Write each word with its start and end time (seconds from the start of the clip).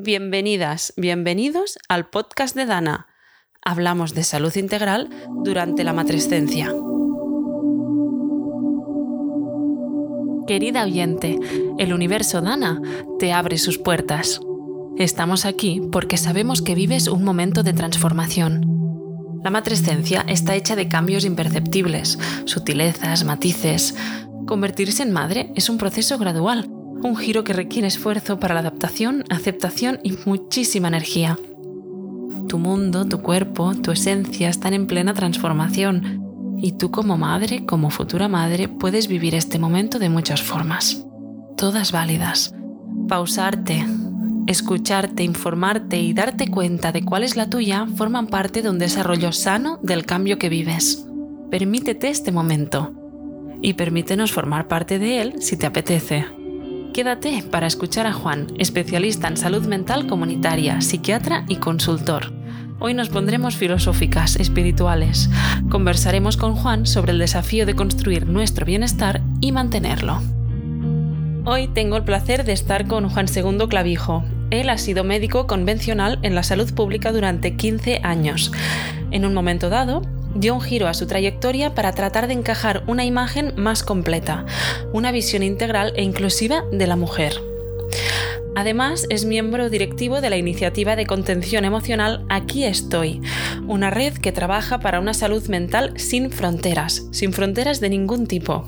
Bienvenidas, 0.00 0.92
bienvenidos 0.96 1.76
al 1.88 2.08
podcast 2.08 2.54
de 2.54 2.66
Dana. 2.66 3.08
Hablamos 3.62 4.14
de 4.14 4.22
salud 4.22 4.54
integral 4.54 5.10
durante 5.42 5.82
la 5.82 5.92
matrescencia. 5.92 6.72
Querida 10.46 10.84
oyente, 10.84 11.36
el 11.78 11.92
universo 11.92 12.40
Dana 12.40 12.80
te 13.18 13.32
abre 13.32 13.58
sus 13.58 13.78
puertas. 13.78 14.40
Estamos 14.98 15.44
aquí 15.44 15.82
porque 15.90 16.16
sabemos 16.16 16.62
que 16.62 16.76
vives 16.76 17.08
un 17.08 17.24
momento 17.24 17.64
de 17.64 17.72
transformación. 17.72 19.40
La 19.42 19.50
matrescencia 19.50 20.24
está 20.28 20.54
hecha 20.54 20.76
de 20.76 20.86
cambios 20.86 21.24
imperceptibles, 21.24 22.20
sutilezas, 22.44 23.24
matices. 23.24 23.96
Convertirse 24.46 25.02
en 25.02 25.10
madre 25.10 25.50
es 25.56 25.68
un 25.68 25.76
proceso 25.76 26.18
gradual, 26.18 26.70
un 27.02 27.16
giro 27.16 27.44
que 27.44 27.52
requiere 27.52 27.88
esfuerzo 27.88 28.38
para 28.38 28.54
la 28.54 28.60
adaptación, 28.60 29.24
aceptación 29.30 30.00
y 30.02 30.16
muchísima 30.26 30.88
energía. 30.88 31.38
Tu 32.48 32.58
mundo, 32.58 33.06
tu 33.06 33.20
cuerpo, 33.20 33.74
tu 33.74 33.92
esencia 33.92 34.48
están 34.48 34.74
en 34.74 34.86
plena 34.86 35.14
transformación 35.14 36.56
y 36.60 36.72
tú 36.72 36.90
como 36.90 37.16
madre, 37.16 37.64
como 37.66 37.90
futura 37.90 38.28
madre, 38.28 38.68
puedes 38.68 39.06
vivir 39.06 39.34
este 39.34 39.58
momento 39.58 39.98
de 39.98 40.08
muchas 40.08 40.42
formas, 40.42 41.04
todas 41.56 41.92
válidas. 41.92 42.54
Pausarte, 43.06 43.86
escucharte, 44.46 45.22
informarte 45.22 46.00
y 46.00 46.14
darte 46.14 46.48
cuenta 46.48 46.90
de 46.90 47.04
cuál 47.04 47.22
es 47.22 47.36
la 47.36 47.48
tuya 47.48 47.86
forman 47.96 48.26
parte 48.26 48.62
de 48.62 48.70
un 48.70 48.78
desarrollo 48.78 49.30
sano 49.32 49.78
del 49.82 50.04
cambio 50.04 50.38
que 50.38 50.48
vives. 50.48 51.06
Permítete 51.50 52.08
este 52.08 52.32
momento 52.32 52.92
y 53.62 53.74
permítenos 53.74 54.32
formar 54.32 54.68
parte 54.68 54.98
de 54.98 55.20
él 55.20 55.34
si 55.40 55.56
te 55.56 55.66
apetece. 55.66 56.37
Quédate 56.98 57.44
para 57.48 57.68
escuchar 57.68 58.08
a 58.08 58.12
Juan, 58.12 58.48
especialista 58.58 59.28
en 59.28 59.36
salud 59.36 59.64
mental 59.68 60.08
comunitaria, 60.08 60.80
psiquiatra 60.80 61.44
y 61.46 61.54
consultor. 61.54 62.32
Hoy 62.80 62.92
nos 62.92 63.08
pondremos 63.08 63.54
filosóficas, 63.54 64.34
espirituales. 64.34 65.30
Conversaremos 65.70 66.36
con 66.36 66.56
Juan 66.56 66.86
sobre 66.86 67.12
el 67.12 67.20
desafío 67.20 67.66
de 67.66 67.76
construir 67.76 68.26
nuestro 68.26 68.66
bienestar 68.66 69.22
y 69.40 69.52
mantenerlo. 69.52 70.20
Hoy 71.44 71.68
tengo 71.68 71.96
el 71.96 72.02
placer 72.02 72.44
de 72.44 72.52
estar 72.52 72.88
con 72.88 73.08
Juan 73.08 73.28
Segundo 73.28 73.68
Clavijo, 73.68 74.24
él 74.50 74.70
ha 74.70 74.78
sido 74.78 75.04
médico 75.04 75.46
convencional 75.46 76.18
en 76.22 76.34
la 76.34 76.42
salud 76.42 76.72
pública 76.72 77.12
durante 77.12 77.54
15 77.54 78.00
años. 78.02 78.50
En 79.10 79.26
un 79.26 79.34
momento 79.34 79.68
dado, 79.68 80.02
dio 80.34 80.54
un 80.54 80.60
giro 80.60 80.88
a 80.88 80.94
su 80.94 81.06
trayectoria 81.06 81.74
para 81.74 81.92
tratar 81.92 82.26
de 82.26 82.34
encajar 82.34 82.82
una 82.86 83.04
imagen 83.04 83.52
más 83.56 83.82
completa, 83.82 84.44
una 84.92 85.12
visión 85.12 85.42
integral 85.42 85.92
e 85.96 86.02
inclusiva 86.02 86.64
de 86.72 86.86
la 86.86 86.96
mujer. 86.96 87.32
Además, 88.56 89.06
es 89.08 89.24
miembro 89.24 89.70
directivo 89.70 90.20
de 90.20 90.30
la 90.30 90.36
iniciativa 90.36 90.96
de 90.96 91.06
contención 91.06 91.64
emocional 91.64 92.24
Aquí 92.28 92.64
estoy, 92.64 93.20
una 93.66 93.90
red 93.90 94.14
que 94.14 94.32
trabaja 94.32 94.80
para 94.80 94.98
una 94.98 95.14
salud 95.14 95.46
mental 95.48 95.92
sin 95.96 96.30
fronteras, 96.30 97.06
sin 97.12 97.32
fronteras 97.32 97.80
de 97.80 97.90
ningún 97.90 98.26
tipo. 98.26 98.64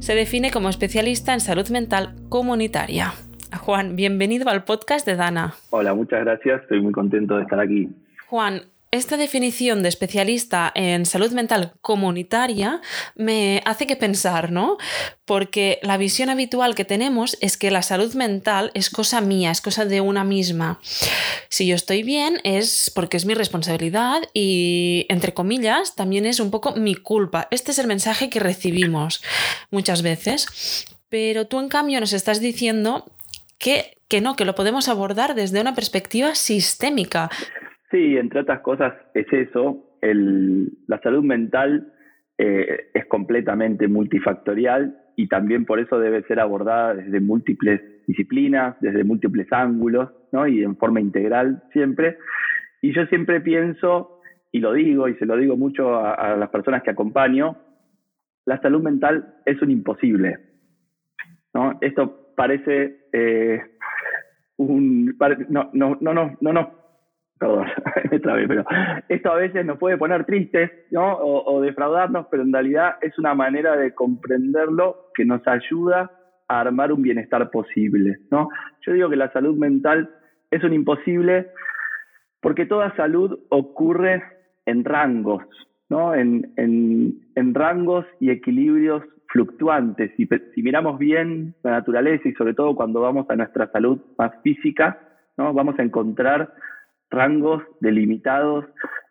Se 0.00 0.14
define 0.14 0.50
como 0.50 0.68
especialista 0.68 1.34
en 1.34 1.40
salud 1.40 1.68
mental 1.68 2.14
comunitaria. 2.28 3.12
Juan, 3.60 3.94
bienvenido 3.94 4.48
al 4.48 4.64
podcast 4.64 5.06
de 5.06 5.16
Dana. 5.16 5.54
Hola, 5.70 5.94
muchas 5.94 6.24
gracias. 6.24 6.62
Estoy 6.62 6.80
muy 6.80 6.92
contento 6.92 7.36
de 7.36 7.42
estar 7.42 7.60
aquí. 7.60 7.88
Juan, 8.28 8.62
esta 8.92 9.16
definición 9.16 9.82
de 9.82 9.88
especialista 9.88 10.72
en 10.74 11.06
salud 11.06 11.30
mental 11.30 11.74
comunitaria 11.80 12.80
me 13.14 13.62
hace 13.64 13.86
que 13.86 13.94
pensar, 13.94 14.50
¿no? 14.50 14.78
Porque 15.24 15.78
la 15.82 15.96
visión 15.96 16.28
habitual 16.28 16.74
que 16.74 16.84
tenemos 16.84 17.36
es 17.40 17.56
que 17.56 17.70
la 17.70 17.82
salud 17.82 18.12
mental 18.14 18.72
es 18.74 18.90
cosa 18.90 19.20
mía, 19.20 19.52
es 19.52 19.60
cosa 19.60 19.84
de 19.84 20.00
una 20.00 20.24
misma. 20.24 20.80
Si 21.48 21.66
yo 21.66 21.76
estoy 21.76 22.02
bien 22.02 22.40
es 22.42 22.90
porque 22.92 23.16
es 23.16 23.26
mi 23.26 23.34
responsabilidad 23.34 24.22
y, 24.34 25.06
entre 25.08 25.34
comillas, 25.34 25.94
también 25.94 26.26
es 26.26 26.40
un 26.40 26.50
poco 26.50 26.74
mi 26.74 26.96
culpa. 26.96 27.46
Este 27.52 27.70
es 27.70 27.78
el 27.78 27.86
mensaje 27.86 28.28
que 28.28 28.40
recibimos 28.40 29.22
muchas 29.70 30.02
veces. 30.02 30.86
Pero 31.08 31.46
tú, 31.46 31.60
en 31.60 31.68
cambio, 31.68 32.00
nos 32.00 32.12
estás 32.12 32.40
diciendo 32.40 33.04
que, 33.58 33.98
que 34.08 34.20
no, 34.20 34.34
que 34.34 34.44
lo 34.44 34.56
podemos 34.56 34.88
abordar 34.88 35.36
desde 35.36 35.60
una 35.60 35.76
perspectiva 35.76 36.34
sistémica. 36.34 37.30
Sí, 37.90 38.16
entre 38.16 38.40
otras 38.40 38.60
cosas 38.60 38.94
es 39.14 39.26
eso. 39.32 39.96
El, 40.00 40.72
la 40.86 41.00
salud 41.00 41.24
mental 41.24 41.92
eh, 42.38 42.90
es 42.94 43.06
completamente 43.06 43.88
multifactorial 43.88 44.96
y 45.16 45.28
también 45.28 45.66
por 45.66 45.80
eso 45.80 45.98
debe 45.98 46.22
ser 46.22 46.40
abordada 46.40 46.94
desde 46.94 47.20
múltiples 47.20 47.80
disciplinas, 48.06 48.76
desde 48.80 49.04
múltiples 49.04 49.52
ángulos, 49.52 50.10
¿no? 50.32 50.46
Y 50.46 50.62
en 50.62 50.76
forma 50.76 51.00
integral 51.00 51.62
siempre. 51.72 52.16
Y 52.80 52.94
yo 52.94 53.04
siempre 53.06 53.40
pienso, 53.40 54.20
y 54.52 54.60
lo 54.60 54.72
digo, 54.72 55.08
y 55.08 55.14
se 55.16 55.26
lo 55.26 55.36
digo 55.36 55.56
mucho 55.56 55.96
a, 55.96 56.36
las 56.36 56.48
personas 56.48 56.82
que 56.82 56.90
acompaño, 56.90 57.56
la 58.46 58.60
salud 58.60 58.82
mental 58.82 59.34
es 59.44 59.60
un 59.60 59.70
imposible. 59.70 60.38
¿no? 61.52 61.76
Esto 61.80 62.32
parece 62.36 63.00
eh, 63.12 63.60
un... 64.56 65.14
no, 65.50 65.70
no, 65.74 65.98
no, 66.00 66.14
no, 66.14 66.36
no, 66.40 66.52
no, 66.52 66.79
perdón, 67.40 67.66
me 68.10 68.20
trabé, 68.20 68.46
pero 68.46 68.64
esto 69.08 69.32
a 69.32 69.36
veces 69.36 69.64
nos 69.64 69.78
puede 69.78 69.96
poner 69.96 70.24
tristes, 70.26 70.70
¿no? 70.90 71.16
O, 71.16 71.60
defraudarnos, 71.62 72.26
pero 72.30 72.42
en 72.42 72.52
realidad 72.52 72.96
es 73.00 73.18
una 73.18 73.34
manera 73.34 73.76
de 73.76 73.94
comprenderlo 73.94 75.10
que 75.14 75.24
nos 75.24 75.44
ayuda 75.48 76.12
a 76.48 76.60
armar 76.60 76.92
un 76.92 77.02
bienestar 77.02 77.50
posible, 77.50 78.18
¿no? 78.30 78.50
Yo 78.86 78.92
digo 78.92 79.08
que 79.08 79.16
la 79.16 79.32
salud 79.32 79.56
mental 79.56 80.10
es 80.50 80.62
un 80.62 80.74
imposible 80.74 81.48
porque 82.40 82.66
toda 82.66 82.94
salud 82.94 83.38
ocurre 83.48 84.22
en 84.66 84.84
rangos, 84.84 85.44
¿no? 85.88 86.14
En, 86.14 86.52
en, 86.56 87.20
en 87.34 87.54
rangos 87.54 88.04
y 88.20 88.30
equilibrios 88.30 89.02
fluctuantes. 89.28 90.12
Si, 90.16 90.28
si 90.54 90.62
miramos 90.62 90.98
bien 90.98 91.54
la 91.62 91.70
naturaleza 91.70 92.28
y 92.28 92.32
sobre 92.34 92.52
todo 92.52 92.74
cuando 92.74 93.00
vamos 93.00 93.30
a 93.30 93.36
nuestra 93.36 93.70
salud 93.70 93.98
más 94.18 94.32
física, 94.42 94.98
¿no? 95.38 95.54
vamos 95.54 95.78
a 95.78 95.82
encontrar 95.82 96.52
rangos 97.10 97.62
delimitados 97.80 98.64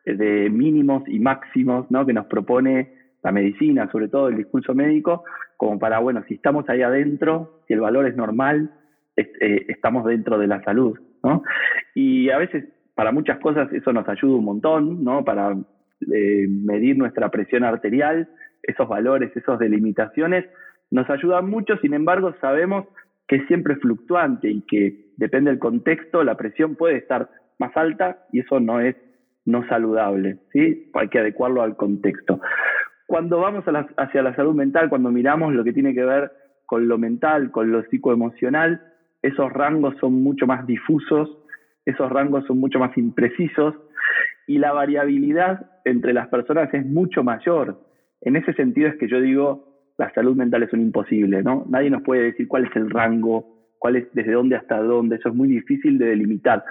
eh, 0.05 0.15
de 0.15 0.49
mínimos 0.49 1.03
y 1.07 1.19
máximos 1.19 1.89
¿no? 1.91 2.05
que 2.05 2.13
nos 2.13 2.25
propone 2.27 2.93
la 3.23 3.31
medicina, 3.31 3.89
sobre 3.91 4.07
todo 4.07 4.29
el 4.29 4.37
discurso 4.37 4.73
médico, 4.73 5.23
como 5.57 5.77
para, 5.77 5.99
bueno, 5.99 6.23
si 6.27 6.35
estamos 6.35 6.67
ahí 6.69 6.81
adentro, 6.81 7.61
si 7.67 7.73
el 7.73 7.81
valor 7.81 8.07
es 8.07 8.15
normal, 8.15 8.71
eh, 9.17 9.65
estamos 9.67 10.05
dentro 10.05 10.37
de 10.37 10.47
la 10.47 10.63
salud. 10.63 10.97
¿no? 11.23 11.43
Y 11.93 12.29
a 12.29 12.37
veces, 12.37 12.65
para 12.95 13.11
muchas 13.11 13.39
cosas, 13.39 13.71
eso 13.73 13.91
nos 13.91 14.07
ayuda 14.07 14.37
un 14.37 14.45
montón, 14.45 15.03
¿no? 15.03 15.25
para 15.25 15.57
eh, 16.13 16.47
medir 16.47 16.97
nuestra 16.97 17.29
presión 17.29 17.65
arterial, 17.65 18.29
esos 18.63 18.87
valores, 18.87 19.35
esas 19.35 19.59
delimitaciones, 19.59 20.45
nos 20.91 21.09
ayudan 21.09 21.49
mucho, 21.49 21.77
sin 21.77 21.93
embargo 21.93 22.33
sabemos 22.39 22.85
que 23.27 23.37
es 23.37 23.47
siempre 23.47 23.75
fluctuante 23.75 24.49
y 24.49 24.61
que 24.61 25.11
depende 25.17 25.51
del 25.51 25.59
contexto, 25.59 26.23
la 26.23 26.35
presión 26.35 26.75
puede 26.75 26.97
estar 26.97 27.29
más 27.59 27.75
alta 27.77 28.25
y 28.31 28.39
eso 28.39 28.59
no 28.59 28.79
es 28.79 28.95
no 29.45 29.67
saludable, 29.67 30.39
¿sí? 30.51 30.89
Hay 30.93 31.09
que 31.09 31.19
adecuarlo 31.19 31.61
al 31.61 31.75
contexto. 31.75 32.39
Cuando 33.07 33.39
vamos 33.39 33.65
hacia 33.97 34.21
la 34.21 34.35
salud 34.35 34.53
mental, 34.53 34.89
cuando 34.89 35.11
miramos 35.11 35.53
lo 35.53 35.63
que 35.63 35.73
tiene 35.73 35.93
que 35.93 36.03
ver 36.03 36.31
con 36.65 36.87
lo 36.87 36.97
mental, 36.97 37.51
con 37.51 37.71
lo 37.71 37.83
psicoemocional, 37.85 38.81
esos 39.21 39.51
rangos 39.51 39.95
son 39.99 40.21
mucho 40.21 40.45
más 40.45 40.65
difusos, 40.67 41.39
esos 41.85 42.09
rangos 42.11 42.45
son 42.45 42.59
mucho 42.59 42.79
más 42.79 42.95
imprecisos 42.97 43.75
y 44.47 44.59
la 44.59 44.71
variabilidad 44.71 45.71
entre 45.85 46.13
las 46.13 46.27
personas 46.27 46.73
es 46.73 46.85
mucho 46.85 47.23
mayor. 47.23 47.81
En 48.21 48.35
ese 48.35 48.53
sentido 48.53 48.89
es 48.89 48.95
que 48.97 49.07
yo 49.07 49.19
digo, 49.19 49.93
la 49.97 50.13
salud 50.13 50.35
mental 50.35 50.63
es 50.63 50.73
un 50.73 50.81
imposible, 50.81 51.41
¿no? 51.41 51.65
Nadie 51.69 51.89
nos 51.89 52.03
puede 52.03 52.23
decir 52.23 52.47
cuál 52.47 52.65
es 52.65 52.75
el 52.75 52.89
rango, 52.89 53.73
cuál 53.79 53.95
es 53.95 54.07
desde 54.13 54.33
dónde 54.33 54.55
hasta 54.55 54.77
dónde, 54.81 55.15
eso 55.15 55.29
es 55.29 55.35
muy 55.35 55.47
difícil 55.47 55.97
de 55.97 56.07
delimitar. 56.07 56.63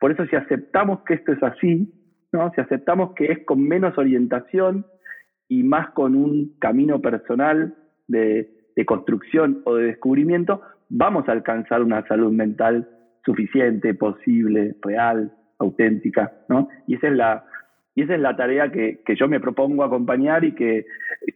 Por 0.00 0.10
eso 0.10 0.26
si 0.26 0.34
aceptamos 0.34 1.00
que 1.04 1.14
esto 1.14 1.32
es 1.32 1.42
así, 1.42 1.92
¿no? 2.32 2.50
Si 2.54 2.60
aceptamos 2.60 3.12
que 3.14 3.26
es 3.26 3.44
con 3.44 3.62
menos 3.62 3.96
orientación 3.98 4.86
y 5.48 5.62
más 5.62 5.90
con 5.90 6.14
un 6.14 6.56
camino 6.58 7.00
personal 7.00 7.74
de, 8.08 8.56
construcción 8.86 9.60
o 9.66 9.74
de 9.74 9.88
descubrimiento, 9.88 10.62
vamos 10.88 11.28
a 11.28 11.32
alcanzar 11.32 11.82
una 11.82 12.06
salud 12.08 12.32
mental 12.32 12.88
suficiente, 13.26 13.92
posible, 13.92 14.74
real, 14.80 15.34
auténtica, 15.58 16.32
¿no? 16.48 16.70
Y 16.86 16.94
esa 16.94 17.08
es 17.08 17.14
la, 17.14 17.44
y 17.94 18.02
esa 18.02 18.14
es 18.14 18.20
la 18.20 18.34
tarea 18.36 18.72
que, 18.72 19.02
yo 19.14 19.28
me 19.28 19.38
propongo 19.38 19.84
acompañar 19.84 20.44
y 20.44 20.52
que 20.54 20.86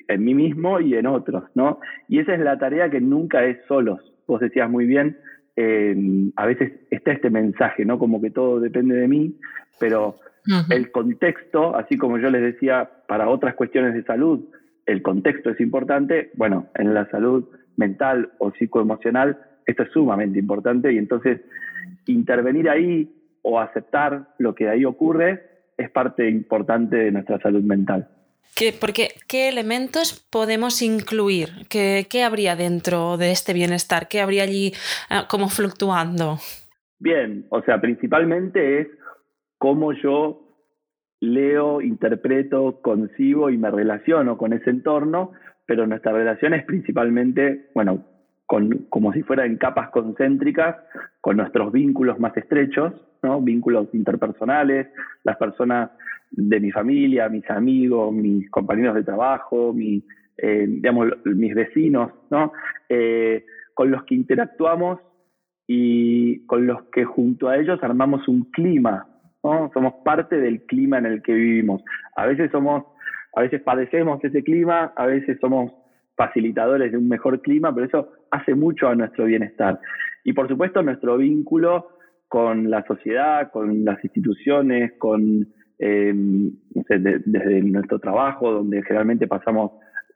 en 0.08 0.24
mí 0.24 0.34
mismo 0.34 0.80
y 0.80 0.94
en 0.94 1.06
otros, 1.06 1.44
¿no? 1.54 1.80
Y 2.08 2.20
esa 2.20 2.32
es 2.32 2.40
la 2.40 2.58
tarea 2.58 2.88
que 2.88 3.02
nunca 3.02 3.44
es 3.44 3.58
solos. 3.68 4.00
Vos 4.26 4.40
decías 4.40 4.70
muy 4.70 4.86
bien, 4.86 5.18
a 5.56 6.46
veces 6.46 6.72
está 6.90 7.12
este 7.12 7.30
mensaje, 7.30 7.84
¿no? 7.84 7.98
Como 7.98 8.20
que 8.20 8.30
todo 8.30 8.60
depende 8.60 8.96
de 8.96 9.08
mí, 9.08 9.36
pero 9.78 10.18
el 10.70 10.90
contexto, 10.90 11.76
así 11.76 11.96
como 11.96 12.18
yo 12.18 12.30
les 12.30 12.42
decía, 12.42 12.90
para 13.08 13.28
otras 13.28 13.54
cuestiones 13.54 13.94
de 13.94 14.04
salud, 14.04 14.44
el 14.86 15.02
contexto 15.02 15.50
es 15.50 15.60
importante, 15.60 16.30
bueno, 16.34 16.66
en 16.74 16.92
la 16.92 17.08
salud 17.10 17.48
mental 17.76 18.32
o 18.38 18.52
psicoemocional, 18.52 19.38
esto 19.66 19.82
es 19.84 19.90
sumamente 19.92 20.38
importante 20.38 20.92
y 20.92 20.98
entonces 20.98 21.40
intervenir 22.06 22.68
ahí 22.68 23.10
o 23.42 23.60
aceptar 23.60 24.28
lo 24.38 24.54
que 24.54 24.68
ahí 24.68 24.84
ocurre 24.84 25.42
es 25.76 25.90
parte 25.90 26.28
importante 26.28 26.96
de 26.96 27.12
nuestra 27.12 27.38
salud 27.40 27.62
mental. 27.62 28.08
¿Qué, 28.56 28.72
porque, 28.78 29.08
¿Qué 29.28 29.48
elementos 29.48 30.26
podemos 30.30 30.80
incluir? 30.82 31.48
¿Qué, 31.68 32.06
¿Qué, 32.08 32.22
habría 32.22 32.54
dentro 32.54 33.16
de 33.16 33.32
este 33.32 33.52
bienestar? 33.52 34.08
¿Qué 34.08 34.20
habría 34.20 34.44
allí 34.44 34.72
uh, 35.10 35.26
como 35.28 35.48
fluctuando? 35.48 36.38
Bien, 37.00 37.46
o 37.50 37.62
sea, 37.62 37.80
principalmente 37.80 38.80
es 38.80 38.88
cómo 39.58 39.92
yo 39.92 40.44
leo, 41.20 41.80
interpreto, 41.80 42.80
concibo 42.80 43.50
y 43.50 43.58
me 43.58 43.70
relaciono 43.70 44.36
con 44.36 44.52
ese 44.52 44.70
entorno, 44.70 45.32
pero 45.66 45.86
nuestra 45.86 46.12
relación 46.12 46.54
es 46.54 46.64
principalmente, 46.64 47.70
bueno, 47.74 48.04
con, 48.54 48.86
como 48.88 49.12
si 49.12 49.24
fuera 49.24 49.44
en 49.46 49.56
capas 49.56 49.90
concéntricas, 49.90 50.76
con 51.20 51.38
nuestros 51.38 51.72
vínculos 51.72 52.20
más 52.20 52.36
estrechos, 52.36 52.92
¿no? 53.20 53.40
vínculos 53.40 53.88
interpersonales, 53.92 54.86
las 55.24 55.36
personas 55.38 55.90
de 56.30 56.60
mi 56.60 56.70
familia, 56.70 57.28
mis 57.28 57.50
amigos, 57.50 58.12
mis 58.12 58.48
compañeros 58.50 58.94
de 58.94 59.02
trabajo, 59.02 59.72
mi, 59.72 60.04
eh, 60.38 60.66
digamos, 60.68 61.08
mis 61.24 61.52
vecinos, 61.52 62.12
¿no? 62.30 62.52
Eh, 62.88 63.44
con 63.74 63.90
los 63.90 64.04
que 64.04 64.14
interactuamos 64.14 65.00
y 65.66 66.46
con 66.46 66.64
los 66.64 66.84
que 66.92 67.04
junto 67.04 67.48
a 67.48 67.56
ellos 67.56 67.82
armamos 67.82 68.28
un 68.28 68.52
clima, 68.52 69.08
¿no? 69.42 69.68
Somos 69.74 69.94
parte 70.04 70.36
del 70.36 70.62
clima 70.66 70.98
en 70.98 71.06
el 71.06 71.22
que 71.24 71.32
vivimos. 71.32 71.82
A 72.14 72.26
veces 72.26 72.52
somos, 72.52 72.84
a 73.34 73.40
veces 73.40 73.62
padecemos 73.62 74.22
ese 74.22 74.44
clima, 74.44 74.92
a 74.94 75.06
veces 75.06 75.38
somos 75.40 75.72
facilitadores 76.16 76.92
de 76.92 76.98
un 76.98 77.08
mejor 77.08 77.40
clima, 77.40 77.74
pero 77.74 77.86
eso 77.86 78.12
hace 78.30 78.54
mucho 78.54 78.88
a 78.88 78.94
nuestro 78.94 79.24
bienestar. 79.24 79.80
Y 80.24 80.32
por 80.32 80.48
supuesto 80.48 80.82
nuestro 80.82 81.16
vínculo 81.16 81.88
con 82.28 82.70
la 82.70 82.84
sociedad, 82.86 83.50
con 83.50 83.84
las 83.84 84.02
instituciones, 84.02 84.92
con 84.98 85.46
eh, 85.78 86.12
desde 86.14 87.62
nuestro 87.62 87.98
trabajo, 87.98 88.52
donde 88.52 88.82
generalmente 88.82 89.26
pasamos 89.26 89.72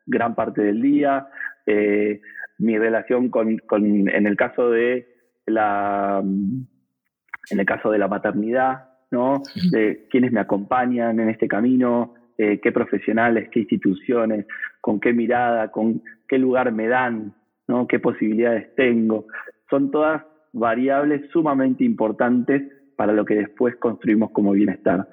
gran 0.06 0.34
parte 0.34 0.62
del 0.62 0.80
día, 0.80 1.28
eh, 1.66 2.20
mi 2.58 2.78
relación 2.78 3.28
con, 3.28 3.58
con, 3.58 4.08
en 4.08 4.26
el 4.26 4.36
caso 4.36 4.70
de 4.70 5.06
la, 5.46 6.22
en 6.22 7.60
el 7.60 7.66
caso 7.66 7.90
de 7.90 7.98
la 7.98 8.08
maternidad, 8.08 8.88
¿no? 9.10 9.42
De 9.70 10.06
quienes 10.10 10.32
me 10.32 10.40
acompañan 10.40 11.20
en 11.20 11.28
este 11.28 11.48
camino, 11.48 12.14
eh, 12.38 12.60
qué 12.60 12.70
profesionales, 12.70 13.48
qué 13.50 13.60
instituciones, 13.60 14.46
con 14.80 15.00
qué 15.00 15.12
mirada, 15.12 15.72
con 15.72 16.02
qué 16.28 16.38
lugar 16.38 16.70
me 16.72 16.86
dan, 16.86 17.34
¿no? 17.66 17.88
qué 17.88 17.98
posibilidades 17.98 18.74
tengo. 18.76 19.26
Son 19.68 19.90
todas 19.90 20.22
variables 20.52 21.28
sumamente 21.32 21.82
importantes 21.82 22.62
para 22.96 23.12
lo 23.12 23.24
que 23.24 23.34
después 23.34 23.74
construimos 23.76 24.30
como 24.30 24.52
bienestar. 24.52 25.08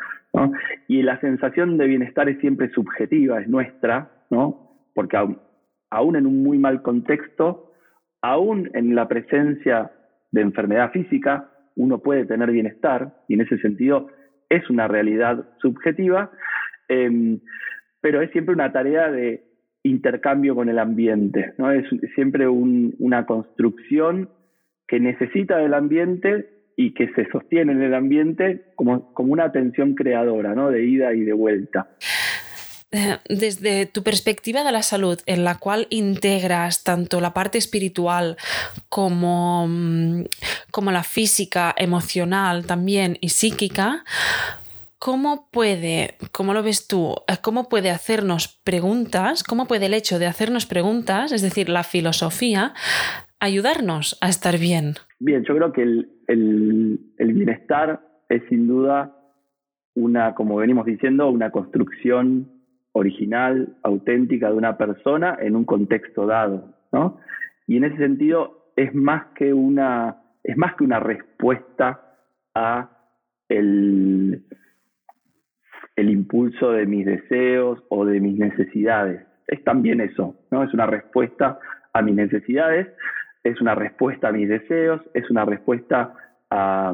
Y 0.88 1.01
la 1.01 1.19
sensación 1.19 1.77
de 1.77 1.88
bienestar 1.88 2.30
es 2.30 2.39
siempre 2.39 2.69
subjetiva, 2.69 3.39
es 3.39 3.48
nuestra, 3.48 4.12
¿no? 4.30 4.78
porque 4.94 5.18
aún, 5.18 5.39
aún 5.89 6.16
en 6.16 6.28
un 6.28 6.44
muy 6.44 6.57
mal 6.57 6.81
contexto, 6.81 7.71
aún 8.21 8.69
en 8.74 8.95
la 8.95 9.07
presencia 9.07 9.92
de 10.31 10.42
enfermedad 10.42 10.92
física, 10.92 11.50
uno 11.75 12.00
puede 12.00 12.25
tener 12.25 12.51
bienestar 12.51 13.16
y 13.28 13.33
en 13.33 13.42
ese 13.42 13.57
sentido 13.60 14.10
es 14.50 14.69
una 14.69 14.88
realidad 14.88 15.45
subjetiva, 15.60 16.31
eh, 16.89 17.37
pero 18.01 18.21
es 18.21 18.31
siempre 18.31 18.53
una 18.53 18.71
tarea 18.71 19.11
de 19.11 19.43
intercambio 19.83 20.55
con 20.55 20.69
el 20.69 20.79
ambiente, 20.79 21.53
¿no? 21.57 21.71
Es 21.71 21.85
siempre 22.15 22.47
un, 22.47 22.95
una 22.99 23.25
construcción 23.25 24.29
que 24.87 24.99
necesita 24.99 25.57
del 25.57 25.73
ambiente 25.73 26.49
y 26.75 26.93
que 26.93 27.07
se 27.13 27.27
sostiene 27.31 27.71
en 27.71 27.81
el 27.81 27.93
ambiente 27.93 28.65
como, 28.75 29.13
como 29.13 29.31
una 29.33 29.45
atención 29.45 29.95
creadora, 29.95 30.55
¿no? 30.55 30.69
De 30.69 30.85
ida 30.85 31.13
y 31.13 31.21
de 31.21 31.33
vuelta. 31.33 31.87
Eh, 32.91 33.17
desde 33.27 33.87
tu 33.87 34.03
perspectiva 34.03 34.63
de 34.63 34.71
la 34.71 34.81
salud, 34.81 35.19
en 35.25 35.43
la 35.43 35.55
cual 35.55 35.87
integras 35.89 36.83
tanto 36.83 37.19
la 37.19 37.33
parte 37.33 37.57
espiritual 37.57 38.37
como, 38.89 39.67
mm, 39.67 40.23
como 40.71 40.91
la 40.91 41.03
física, 41.03 41.73
emocional 41.77 42.65
también 42.65 43.17
y 43.21 43.29
psíquica, 43.29 44.03
¿cómo 45.06 45.52
puede, 45.52 46.16
cómo 46.31 46.56
lo 46.56 46.63
ves 46.63 46.88
tú, 46.88 47.13
eh, 47.28 47.36
cómo 47.44 47.69
puede 47.69 47.92
hacernos 47.92 48.60
preguntas, 48.66 49.44
cómo 49.44 49.68
puede 49.68 49.86
el 49.86 49.94
hecho 49.94 50.18
de 50.18 50.25
hacernos 50.25 50.66
preguntas, 50.66 51.31
es 51.31 51.44
decir, 51.44 51.69
la 51.69 51.84
filosofía, 51.84 52.74
ayudarnos 53.40 54.18
a 54.22 54.30
estar 54.30 54.57
bien? 54.57 54.96
Bien, 55.19 55.44
yo 55.44 55.56
creo 55.56 55.72
que 55.74 55.84
el, 55.84 56.10
el 56.28 57.34
bienestar 57.34 58.02
es 58.30 58.42
sin 58.50 58.68
duda 58.68 59.16
una, 59.94 60.34
como 60.34 60.56
venimos 60.56 60.88
diciendo, 60.88 61.30
una 61.30 61.52
construcción 61.52 62.50
original, 62.94 63.78
auténtica 63.84 64.50
de 64.50 64.57
una 64.57 64.75
persona 64.75 65.38
en 65.40 65.56
un 65.56 65.66
contexto 65.66 66.25
dado, 66.25 66.74
¿no? 66.92 67.19
Y 67.68 67.78
en 67.78 67.84
ese 67.84 67.98
sentido 67.98 68.72
es 68.75 68.92
más 68.96 69.28
que 69.36 69.54
una, 69.54 70.18
es 70.44 70.57
más 70.57 70.74
que 70.75 70.84
una 70.84 71.00
respuesta 71.00 72.02
a 72.56 72.90
el, 73.50 74.44
el 75.95 76.09
impulso 76.09 76.71
de 76.71 76.86
mis 76.86 77.06
deseos 77.06 77.83
o 77.89 78.06
de 78.06 78.19
mis 78.19 78.38
necesidades. 78.38 79.25
Es 79.47 79.63
también 79.63 80.01
eso, 80.01 80.36
¿no? 80.51 80.63
Es 80.63 80.74
una 80.74 80.86
respuesta 80.86 81.59
a 81.94 82.01
mis 82.01 82.15
necesidades, 82.15 82.88
es 83.44 83.62
una 83.62 83.75
respuesta 83.75 84.30
a 84.30 84.31
mis 84.31 84.50
deseos, 84.50 85.01
es 85.13 85.30
una 85.30 85.45
respuesta 85.45 86.13
a, 86.50 86.94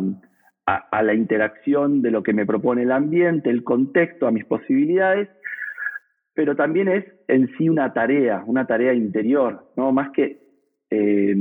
a 0.65 1.03
la 1.03 1.13
interacción 1.13 2.01
de 2.01 2.11
lo 2.11 2.23
que 2.23 2.33
me 2.33 2.45
propone 2.45 2.83
el 2.83 2.91
ambiente, 2.91 3.49
el 3.49 3.63
contexto, 3.63 4.27
a 4.27 4.31
mis 4.31 4.45
posibilidades, 4.45 5.29
pero 6.33 6.55
también 6.55 6.87
es 6.87 7.05
en 7.27 7.49
sí 7.57 7.69
una 7.69 7.93
tarea, 7.93 8.43
una 8.45 8.65
tarea 8.65 8.93
interior, 8.93 9.71
¿no? 9.75 9.91
Más 9.91 10.11
que... 10.11 10.39
Eh, 10.89 11.35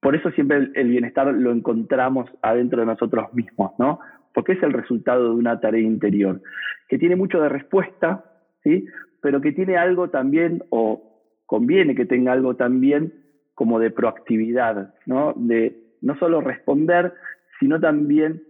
por 0.00 0.14
eso 0.14 0.30
siempre 0.30 0.70
el, 0.74 0.88
bienestar 0.88 1.26
lo 1.26 1.50
encontramos 1.50 2.30
adentro 2.40 2.80
de 2.80 2.86
nosotros 2.86 3.32
mismos, 3.34 3.72
¿no? 3.78 3.98
Porque 4.34 4.52
es 4.52 4.62
el 4.62 4.72
resultado 4.72 5.30
de 5.30 5.34
una 5.34 5.60
tarea 5.60 5.80
interior, 5.80 6.40
que 6.88 6.98
tiene 6.98 7.16
mucho 7.16 7.40
de 7.40 7.48
respuesta, 7.48 8.24
¿sí? 8.62 8.86
Pero 9.20 9.40
que 9.40 9.52
tiene 9.52 9.76
algo 9.76 10.10
también, 10.10 10.62
o 10.70 11.02
conviene 11.46 11.94
que 11.94 12.06
tenga 12.06 12.32
algo 12.32 12.56
también 12.56 13.12
como 13.54 13.80
de 13.80 13.90
proactividad, 13.90 14.94
¿no? 15.06 15.34
De 15.36 15.76
no 16.00 16.16
solo 16.18 16.40
responder, 16.40 17.14
sino 17.58 17.80
también 17.80 18.42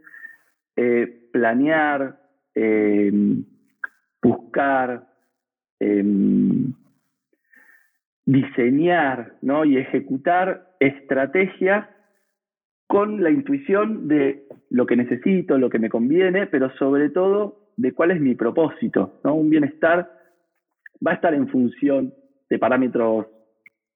eh, 0.76 1.28
planear, 1.32 2.20
eh, 2.54 3.10
buscar, 4.22 5.08
Em, 5.80 6.74
diseñar 8.26 9.36
¿no? 9.42 9.64
y 9.64 9.78
ejecutar 9.78 10.74
estrategias 10.80 11.88
con 12.88 13.22
la 13.22 13.30
intuición 13.30 14.08
de 14.08 14.44
lo 14.70 14.86
que 14.86 14.96
necesito, 14.96 15.58
lo 15.58 15.70
que 15.70 15.78
me 15.78 15.88
conviene, 15.88 16.46
pero 16.46 16.70
sobre 16.76 17.10
todo 17.10 17.70
de 17.76 17.92
cuál 17.92 18.10
es 18.10 18.20
mi 18.20 18.34
propósito. 18.34 19.20
¿no? 19.24 19.34
Un 19.34 19.50
bienestar 19.50 20.10
va 21.06 21.12
a 21.12 21.14
estar 21.14 21.34
en 21.34 21.48
función 21.48 22.12
de 22.50 22.58
parámetros 22.58 23.26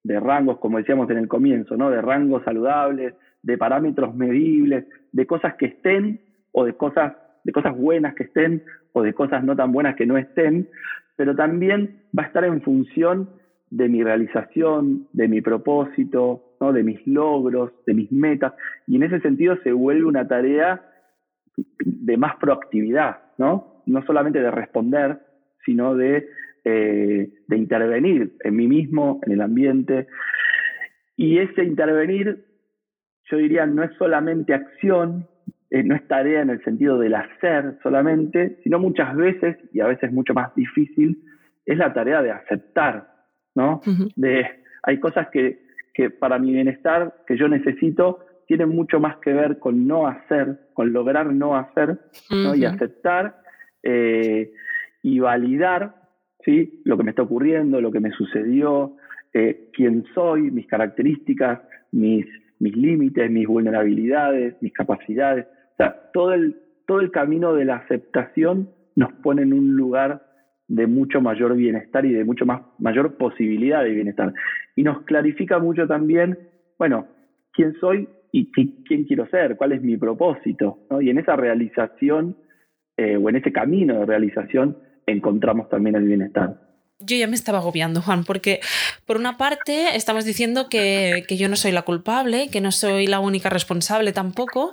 de 0.05 0.19
rangos, 0.19 0.59
como 0.59 0.79
decíamos 0.79 1.09
en 1.11 1.19
el 1.19 1.29
comienzo, 1.29 1.77
¿no? 1.77 1.91
de 1.91 2.01
rangos 2.01 2.45
saludables, 2.45 3.15
de 3.43 3.59
parámetros 3.59 4.15
medibles, 4.15 4.85
de 5.13 5.27
cosas 5.27 5.55
que 5.55 5.67
estén 5.67 6.21
o 6.53 6.65
de 6.65 6.75
cosas, 6.75 7.15
de 7.45 7.53
cosas 7.53 7.77
buenas 7.77 8.15
que 8.15 8.25
estén 8.25 8.63
o 8.93 9.03
de 9.03 9.15
cosas 9.15 9.43
no 9.45 9.57
tan 9.57 9.73
buenas 9.73 9.97
que 9.97 10.07
no 10.07 10.17
estén, 10.17 10.69
pero 11.17 11.35
también 11.35 12.03
va 12.17 12.25
a 12.25 12.27
estar 12.27 12.45
en 12.45 12.63
función 12.63 13.29
de 13.71 13.89
mi 13.89 14.03
realización, 14.03 15.09
de 15.13 15.29
mi 15.29 15.41
propósito, 15.41 16.52
¿no? 16.63 16.73
de 16.73 16.85
mis 16.85 17.05
logros, 17.09 17.73
de 17.87 17.93
mis 17.93 18.13
metas, 18.13 18.53
y 18.87 18.95
en 18.95 19.03
ese 19.03 19.19
sentido 19.19 19.57
se 19.65 19.73
vuelve 19.73 20.05
una 20.05 20.29
tarea 20.29 20.81
de 21.57 22.17
más 22.17 22.37
proactividad, 22.37 23.19
¿no? 23.37 23.83
No 23.85 24.01
solamente 24.07 24.41
de 24.41 24.51
responder, 24.53 25.19
sino 25.65 25.97
de, 25.97 26.29
eh, 26.65 27.33
de 27.49 27.57
intervenir 27.57 28.37
en 28.45 28.55
mí 28.55 28.69
mismo, 28.69 29.21
en 29.27 29.33
el 29.33 29.41
ambiente. 29.41 30.07
Y 31.17 31.39
ese 31.39 31.65
intervenir, 31.65 32.45
yo 33.29 33.39
diría, 33.39 33.67
no 33.67 33.83
es 33.83 33.91
solamente 33.99 34.55
acción, 34.55 35.27
eh, 35.69 35.83
no 35.83 35.97
es 35.97 36.07
tarea 36.07 36.43
en 36.43 36.51
el 36.51 36.63
sentido 36.63 36.97
del 36.97 37.17
hacer 37.17 37.77
solamente, 37.83 38.61
sino 38.63 38.79
muchas 38.79 39.17
veces, 39.17 39.57
y 39.73 39.81
a 39.81 39.89
veces 39.89 40.13
mucho 40.13 40.33
más 40.33 40.55
difícil, 40.55 41.25
es 41.67 41.77
la 41.77 41.93
tarea 41.93 42.23
de 42.23 42.31
aceptar, 42.31 43.09
¿no? 43.57 43.81
de, 44.15 44.47
hay 44.85 45.01
cosas 45.01 45.29
que, 45.31 45.62
que 45.95 46.11
para 46.11 46.39
mi 46.39 46.53
bienestar, 46.53 47.15
que 47.27 47.37
yo 47.37 47.49
necesito, 47.49 48.21
tienen 48.47 48.71
mucho 48.71 49.01
más 49.01 49.17
que 49.19 49.33
ver 49.33 49.59
con 49.59 49.87
no 49.87 50.07
hacer, 50.07 50.59
con 50.75 50.93
lograr 50.93 51.33
no 51.33 51.57
hacer, 51.57 51.99
¿no? 52.31 52.55
Y 52.55 52.65
aceptar 52.65 53.37
eh, 53.83 54.53
y 55.03 55.19
validar, 55.21 55.95
¿sí? 56.45 56.83
Lo 56.85 56.97
que 56.97 57.05
me 57.05 57.11
está 57.11 57.23
ocurriendo, 57.23 57.81
lo 57.81 57.93
que 57.93 58.01
me 58.01 58.11
sucedió, 58.11 58.97
eh, 59.33 59.71
quién 59.73 60.05
soy, 60.15 60.51
mis 60.51 60.67
características, 60.67 61.61
mis 61.93 62.27
mis 62.63 62.77
límites, 62.77 63.29
mis 63.29 63.49
vulnerabilidades, 63.49 64.55
mis 64.63 64.73
capacidades. 64.73 65.47
O 65.73 65.77
sea, 65.79 66.11
todo 66.13 66.33
el, 66.33 66.61
todo 66.87 67.01
el 67.01 67.11
camino 67.11 67.55
de 67.55 67.65
la 67.65 67.77
aceptación 67.77 68.71
nos 68.95 69.13
pone 69.15 69.43
en 69.43 69.53
un 69.53 69.75
lugar 69.77 70.23
de 70.69 70.87
mucho 70.87 71.21
mayor 71.21 71.55
bienestar 71.55 72.05
y 72.07 72.13
de 72.13 72.25
mucho 72.25 72.47
más 72.47 72.63
mayor 72.79 73.17
posibilidad 73.17 73.83
de 73.83 73.91
bienestar. 73.91 74.33
Y 74.77 74.83
nos 74.83 75.03
clarifica 75.03 75.59
mucho 75.59 75.87
también, 75.87 76.39
bueno, 76.79 77.07
quién 77.53 77.75
soy 77.81 78.09
y 78.33 78.51
quién 78.51 79.05
quiero 79.05 79.27
ser, 79.27 79.57
cuál 79.57 79.73
es 79.73 79.83
mi 79.83 79.97
propósito. 79.97 80.79
Y 81.01 81.11
en 81.11 81.19
esa 81.19 81.37
realización 81.37 82.37
eh, 82.97 83.17
o 83.17 83.29
en 83.29 83.37
ese 83.37 83.53
camino 83.53 84.01
de 84.01 84.07
realización 84.07 84.79
encontramos 85.07 85.69
también 85.69 85.97
el 85.97 86.05
bienestar 86.05 86.72
yo 87.05 87.17
ya 87.17 87.27
me 87.27 87.37
estaba 87.37 87.59
agobiando, 87.59 88.03
Juan, 88.03 88.25
porque 88.25 88.61
por 89.07 89.17
una 89.17 89.37
parte 89.37 89.97
estamos 89.97 90.25
diciendo 90.25 90.69
que, 90.69 91.25
yo 91.29 91.49
no 91.49 91.57
soy 91.57 91.73
la 91.73 91.83
culpable, 91.83 92.49
que 92.49 92.61
no 92.61 92.73
soy 92.73 93.07
la 93.07 93.21
única 93.21 93.49
responsable 93.51 94.13
tampoco, 94.13 94.73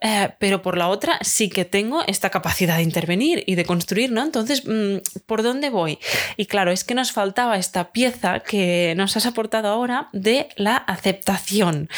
eh, 0.00 0.30
pero 0.38 0.62
por 0.62 0.76
la 0.76 0.88
otra 0.88 1.18
sí 1.22 1.48
que 1.48 1.64
tengo 1.64 2.02
esta 2.06 2.30
capacidad 2.30 2.76
de 2.76 2.82
intervenir 2.82 3.44
y 3.46 3.54
de 3.54 3.64
construir, 3.64 4.10
¿no? 4.12 4.22
Entonces, 4.22 4.64
mm, 4.66 4.98
¿por 5.26 5.42
dónde 5.42 5.70
voy? 5.70 5.98
Y 6.36 6.46
claro, 6.46 6.70
es 6.70 6.84
que 6.84 6.94
nos 6.94 7.12
faltaba 7.12 7.56
esta 7.56 7.92
pieza 7.92 8.40
que 8.40 8.94
nos 8.96 9.16
has 9.16 9.26
aportado 9.26 9.68
ahora 9.68 10.08
de 10.12 10.48
la 10.56 10.76
aceptación. 10.76 11.88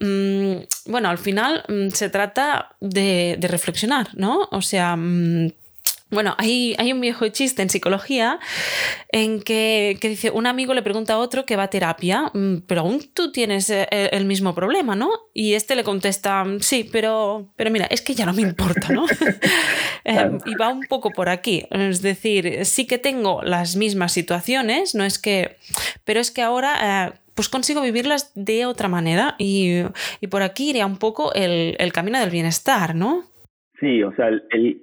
Mm, 0.00 0.62
bueno, 0.86 1.10
al 1.10 1.18
final 1.18 1.62
mm, 1.68 1.90
se 1.90 2.08
trata 2.08 2.70
de, 2.80 3.36
de, 3.38 3.48
reflexionar, 3.48 4.08
¿no? 4.14 4.48
O 4.50 4.62
sea, 4.62 4.96
bueno, 6.10 6.34
hay, 6.38 6.74
hay, 6.78 6.92
un 6.92 7.00
viejo 7.00 7.28
chiste 7.28 7.62
en 7.62 7.70
psicología 7.70 8.40
en 9.10 9.40
que, 9.40 9.96
dice, 10.00 10.30
un 10.30 10.46
amigo 10.46 10.74
le 10.74 10.82
pregunta 10.82 11.14
a 11.14 11.18
otro 11.18 11.46
que 11.46 11.56
va 11.56 11.64
a 11.64 11.70
terapia, 11.70 12.30
mm, 12.34 12.62
pero 12.66 12.82
aún 12.82 13.00
tú 13.14 13.30
tienes 13.30 13.70
eh, 13.70 13.86
el, 13.90 14.24
mismo 14.24 14.54
problema, 14.54 14.96
¿no? 14.96 15.10
Y 15.34 15.54
este 15.54 15.76
le 15.76 15.84
contesta, 15.84 16.44
sí, 16.60 16.88
pero, 16.90 17.52
pero 17.56 17.70
mira, 17.70 17.86
es 17.86 18.02
que 18.02 18.14
ya 18.14 18.26
no 18.26 18.32
me 18.32 18.42
importa, 18.42 18.88
¿no? 18.92 19.06
Eh, 20.02 20.38
y 20.46 20.54
va 20.54 20.70
un 20.70 20.84
poco 20.88 21.10
por 21.10 21.28
aquí. 21.28 21.66
Es 21.70 22.00
decir, 22.00 22.64
sí 22.64 22.86
que 22.86 22.96
tengo 22.96 23.42
las 23.42 23.76
mismas 23.76 24.12
situaciones, 24.12 24.94
no 24.94 25.04
es 25.04 25.18
que, 25.18 25.56
pero 26.04 26.20
es 26.20 26.30
que 26.30 26.42
ahora... 26.42 27.08
Eh, 27.08 27.12
pues 27.34 27.48
consigo 27.48 27.80
vivirlas 27.80 28.32
de 28.34 28.66
otra 28.66 28.88
manera 28.88 29.34
y, 29.38 29.82
por 30.28 30.42
aquí 30.42 30.70
iría 30.70 30.84
un 30.84 30.98
poco 30.98 31.32
el, 31.32 31.74
el 31.78 31.92
camino 31.92 32.18
del 32.20 32.28
bienestar, 32.28 32.94
¿no? 32.94 33.24
Sí, 33.80 34.02
o 34.02 34.14
sea, 34.14 34.28
el, 34.28 34.82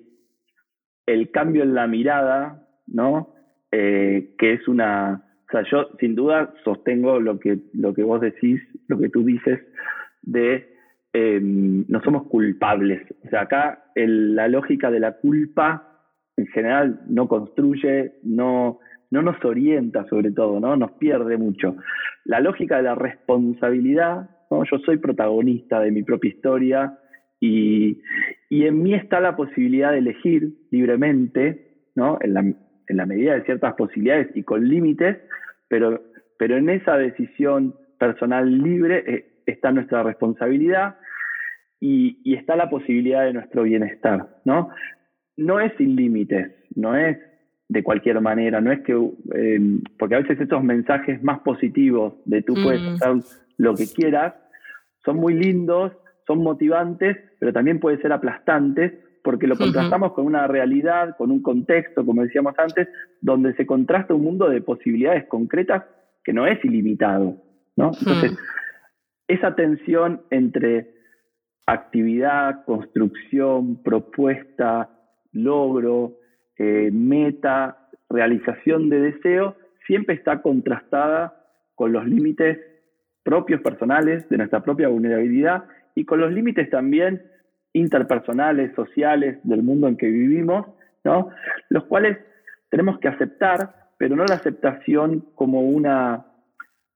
el 1.08 1.32
cambio 1.32 1.64
en 1.64 1.74
la 1.74 1.88
mirada, 1.88 2.68
¿no? 2.86 3.34
Eh, 3.72 4.36
que 4.38 4.54
es 4.54 4.68
una, 4.68 5.24
o 5.48 5.52
sea, 5.52 5.64
yo 5.72 5.90
sin 6.00 6.16
duda 6.16 6.54
sostengo 6.64 7.20
lo 7.20 7.40
que, 7.40 7.58
lo 7.74 7.94
que 7.94 8.04
vos 8.04 8.22
decís, 8.22 8.62
lo 8.88 9.00
que 9.00 9.10
tú 9.10 9.24
dices 9.24 9.60
de 10.22 10.76
em, 11.14 11.86
no 11.88 12.02
somos 12.04 12.28
culpables. 12.28 13.02
O 13.26 13.30
sea, 13.30 13.42
acá 13.42 13.86
la 13.96 14.48
lógica 14.48 14.92
de 14.92 15.00
la 15.00 15.14
culpa 15.14 15.88
en 16.36 16.48
general 16.48 17.02
no 17.08 17.28
construye, 17.28 18.14
no, 18.24 18.80
no 19.10 19.22
nos 19.22 19.44
orienta 19.44 20.06
sobre 20.08 20.32
todo, 20.32 20.60
¿no? 20.60 20.76
Nos 20.76 20.92
pierde 20.94 21.38
mucho. 21.38 21.76
La 22.26 22.42
lógica 22.42 22.78
de 22.78 22.84
la 22.84 22.96
responsabilidad, 22.96 24.30
¿no? 24.52 24.64
Yo 24.66 24.78
soy 24.80 24.98
protagonista 24.98 25.80
de 25.80 25.92
mi 25.92 26.04
propia 26.04 26.30
historia, 26.30 27.00
y, 27.40 28.02
en 28.50 28.82
mí 28.82 28.94
está 28.94 29.20
la 29.20 29.36
posibilidad 29.36 29.92
de 29.92 30.00
elegir 30.00 30.54
libremente, 30.72 31.68
¿no? 31.96 32.18
En 32.22 32.34
la, 32.34 32.42
en 32.42 32.98
la 32.98 33.06
medida 33.06 33.34
de 33.34 33.44
ciertas 33.44 33.74
posibilidades 33.76 34.30
y 34.36 34.44
con 34.44 34.68
límites, 34.68 35.18
pero, 35.68 36.02
pero 36.38 36.58
en 36.58 36.70
esa 36.70 36.98
decisión 36.98 37.76
personal 38.00 38.58
libre 38.58 39.04
eh, 39.08 39.26
está 39.46 39.72
nuestra 39.72 40.04
responsabilidad 40.04 40.98
y, 41.80 42.20
y, 42.24 42.36
está 42.36 42.56
la 42.56 42.70
posibilidad 42.70 43.26
de 43.26 43.34
nuestro 43.34 43.64
bienestar, 43.64 44.28
¿no? 44.46 44.70
No 45.36 45.60
es 45.60 45.72
sin 45.78 45.96
límites, 45.96 46.52
no 46.76 46.96
es 46.96 47.18
de 47.70 47.84
cualquier 47.84 48.22
manera, 48.22 48.62
no 48.62 48.72
es 48.72 48.80
que, 48.82 48.94
eh, 49.36 49.60
porque 50.00 50.16
a 50.16 50.20
veces 50.20 50.40
estos 50.40 50.64
mensajes 50.64 51.22
más 51.22 51.40
positivos 51.40 52.14
de 52.26 52.42
tú 52.42 52.54
puedes 52.54 52.82
mm. 52.82 52.96
hacer 52.96 53.16
lo 53.58 53.76
que 53.76 53.86
quieras, 53.88 54.36
son 55.04 55.18
muy 55.18 55.34
lindos, 55.34 55.92
son 56.28 56.44
motivantes, 56.44 57.18
pero 57.40 57.54
también 57.54 57.80
pueden 57.80 58.02
ser 58.02 58.12
aplastantes 58.12 58.94
porque 59.24 59.48
lo 59.48 59.58
contrastamos 59.58 60.14
con 60.14 60.26
una 60.26 60.48
realidad, 60.48 61.16
con 61.18 61.32
un 61.32 61.42
contexto, 61.42 62.06
como 62.06 62.24
decíamos 62.24 62.54
antes, 62.58 62.88
donde 63.20 63.54
se 63.56 63.66
contrasta 63.66 64.14
un 64.14 64.24
mundo 64.24 64.48
de 64.50 64.62
posibilidades 64.62 65.26
concretas 65.26 65.84
que 66.24 66.34
no 66.34 66.46
es 66.46 66.64
ilimitado, 66.64 67.36
¿no? 67.76 67.92
Entonces, 68.00 68.38
esa 69.28 69.56
tensión 69.56 70.22
entre 70.30 70.94
actividad, 71.66 72.64
construcción, 72.66 73.84
propuesta, 73.84 74.90
logro, 75.34 76.14
eh, 76.58 76.90
meta, 76.94 77.90
realización 78.10 78.90
de 78.90 79.02
deseo, 79.02 79.56
siempre 79.86 80.16
está 80.16 80.42
contrastada 80.42 81.46
con 81.76 81.92
los 81.92 82.06
límites 82.06 82.60
propios 83.24 83.60
personales 83.60 84.28
de 84.30 84.38
nuestra 84.38 84.64
propia 84.64 84.88
vulnerabilidad 84.88 85.66
y 85.98 86.06
con 86.06 86.20
los 86.20 86.32
límites 86.32 86.70
también 86.70 87.24
interpersonales, 87.74 88.72
sociales 88.76 89.40
del 89.42 89.64
mundo 89.64 89.88
en 89.88 89.98
que 89.98 90.06
vivimos, 90.06 90.68
¿no? 91.04 91.30
Los 91.70 91.86
cuales 91.86 92.20
tenemos 92.70 93.00
que 93.00 93.08
aceptar, 93.08 93.74
pero 93.98 94.16
no 94.16 94.24
la 94.26 94.36
aceptación 94.36 95.26
como 95.34 95.62
una 95.62 96.24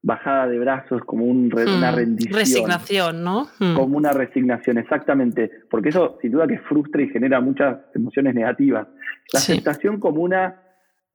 bajada 0.04 0.48
de 0.48 0.60
brazos, 0.60 1.02
como 1.04 1.26
un 1.26 1.52
una 1.52 1.92
hmm. 1.92 1.96
rendición. 1.96 2.40
Resignación, 2.40 3.24
¿no? 3.24 3.48
Hmm. 3.58 3.74
Como 3.76 3.98
una 3.98 4.12
resignación, 4.12 4.78
exactamente. 4.78 5.50
Porque 5.68 5.90
eso 5.90 6.20
sin 6.22 6.34
duda 6.34 6.46
que 6.46 6.60
frustra 6.60 7.02
y 7.02 7.10
genera 7.10 7.42
muchas 7.42 7.80
emociones 7.96 8.36
negativas. 8.36 8.88
La 9.34 9.40
aceptación 9.40 10.00
como 10.00 10.22
una 10.22 10.62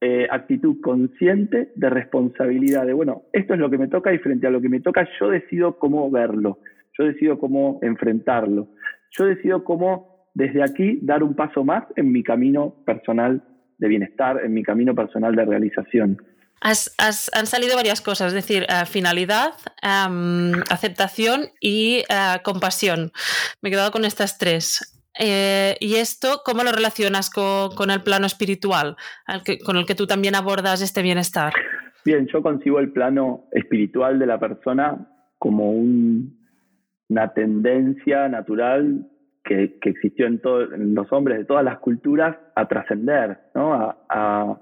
eh, 0.00 0.26
actitud 0.28 0.80
consciente 0.80 1.70
de 1.76 1.88
responsabilidad, 1.88 2.84
de 2.84 2.94
bueno, 2.94 3.22
esto 3.32 3.54
es 3.54 3.60
lo 3.60 3.70
que 3.70 3.78
me 3.78 3.86
toca 3.86 4.12
y 4.12 4.18
frente 4.18 4.48
a 4.48 4.50
lo 4.50 4.60
que 4.60 4.68
me 4.68 4.80
toca 4.80 5.06
yo 5.20 5.28
decido 5.28 5.78
cómo 5.78 6.10
verlo. 6.10 6.58
Yo 6.98 7.04
decido 7.04 7.38
cómo 7.38 7.78
enfrentarlo. 7.82 8.68
Yo 9.10 9.24
decido 9.26 9.64
cómo 9.64 10.28
desde 10.34 10.62
aquí 10.62 10.98
dar 11.02 11.22
un 11.22 11.34
paso 11.34 11.64
más 11.64 11.84
en 11.96 12.12
mi 12.12 12.22
camino 12.22 12.74
personal 12.84 13.42
de 13.78 13.88
bienestar, 13.88 14.40
en 14.44 14.52
mi 14.52 14.62
camino 14.62 14.94
personal 14.94 15.34
de 15.34 15.44
realización. 15.44 16.18
han 16.60 17.46
salido 17.46 17.76
varias 17.76 18.00
cosas, 18.00 18.28
es 18.28 18.34
decir, 18.34 18.64
eh, 18.64 18.86
finalidad, 18.86 19.52
em, 19.82 20.52
aceptación 20.70 21.48
y 21.60 22.02
eh, 22.08 22.38
compasión. 22.42 23.12
Me 23.62 23.68
he 23.68 23.72
quedado 23.72 23.90
con 23.92 24.04
estas 24.04 24.38
tres. 24.38 24.92
Eh, 25.18 25.76
¿Y 25.80 25.94
esto 25.94 26.42
cómo 26.44 26.62
lo 26.62 26.72
relacionas 26.72 27.30
con, 27.30 27.90
el 27.90 28.02
plano 28.02 28.26
espiritual, 28.26 28.96
con 29.64 29.78
el 29.78 29.86
que 29.86 29.94
tú 29.94 30.06
también 30.06 30.34
abordas 30.34 30.82
este 30.82 31.00
bienestar? 31.00 31.54
Bien, 32.04 32.26
yo 32.30 32.42
concibo 32.42 32.78
el 32.78 32.92
plano 32.92 33.48
espiritual 33.52 34.18
de 34.18 34.26
la 34.26 34.38
persona 34.38 35.08
como 35.38 35.72
un, 35.72 36.35
una 37.08 37.32
tendencia 37.32 38.28
natural 38.28 39.06
que, 39.44 39.78
existió 39.82 40.26
en, 40.26 40.40
en, 40.74 40.94
los 40.94 41.10
hombres 41.12 41.38
de 41.38 41.44
todas 41.44 41.64
las 41.64 41.78
culturas 41.78 42.36
a 42.54 42.66
trascender, 42.66 43.38
¿no? 43.54 43.94
a, 44.08 44.60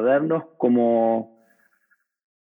vernos 0.00 0.44
como, 0.58 1.46